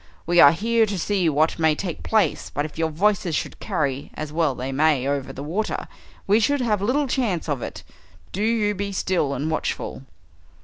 We 0.25 0.39
are 0.39 0.51
here 0.51 0.87
to 0.87 0.97
see 0.97 1.29
what 1.29 1.59
may 1.59 1.75
take 1.75 2.01
place, 2.01 2.49
but 2.49 2.65
if 2.65 2.75
your 2.75 2.89
voices 2.89 3.35
should 3.35 3.59
carry, 3.59 4.09
as 4.15 4.33
well 4.33 4.55
they 4.55 4.71
may, 4.71 5.07
over 5.07 5.31
the 5.31 5.43
water, 5.43 5.87
we 6.25 6.39
should 6.39 6.59
have 6.61 6.81
little 6.81 7.05
chance 7.05 7.47
of 7.47 7.61
it. 7.61 7.83
Do 8.31 8.41
you 8.41 8.73
be 8.73 8.93
still 8.93 9.35
and 9.35 9.51
watchful." 9.51 10.01